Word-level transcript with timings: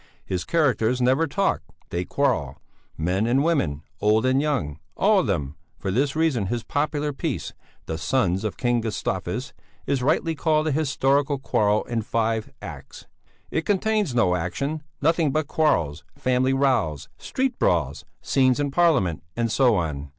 His 0.25 0.45
characters 0.45 0.99
never 0.99 1.27
talk, 1.27 1.61
they 1.91 2.05
quarrel; 2.05 2.59
men 2.97 3.27
and 3.27 3.43
women, 3.43 3.83
old 3.99 4.25
and 4.25 4.41
young, 4.41 4.79
all 4.97 5.19
of 5.19 5.27
them; 5.27 5.57
for 5.77 5.91
this 5.91 6.15
reason 6.15 6.47
his 6.47 6.63
popular 6.63 7.13
piece, 7.13 7.53
The 7.85 7.99
Sons 7.99 8.43
of 8.43 8.57
King 8.57 8.81
Gustavus, 8.81 9.53
is 9.85 10.01
rightly 10.01 10.33
called 10.33 10.67
a 10.69 10.71
historical 10.71 11.37
quarrel 11.37 11.83
in 11.83 12.01
five 12.01 12.49
acts; 12.63 13.05
it 13.51 13.63
contains 13.63 14.15
no 14.15 14.35
action, 14.35 14.81
nothing 15.03 15.31
but 15.31 15.45
quarrels: 15.45 16.03
family 16.17 16.51
rows, 16.51 17.07
street 17.19 17.59
brawls, 17.59 18.03
scenes 18.23 18.59
in 18.59 18.71
Parliament, 18.71 19.21
and 19.35 19.51
so 19.51 19.75
on. 19.75 20.09